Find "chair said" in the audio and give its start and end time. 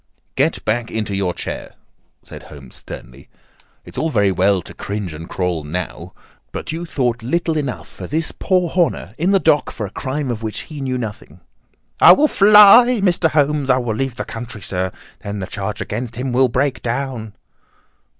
1.31-2.41